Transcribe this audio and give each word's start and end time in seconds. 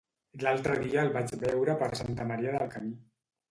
L'altre 0.43 0.77
dia 0.83 1.03
el 1.09 1.13
vaig 1.17 1.35
veure 1.45 1.77
per 1.83 1.91
Santa 2.01 2.29
Maria 2.33 2.57
del 2.59 2.75
Camí. 2.75 2.93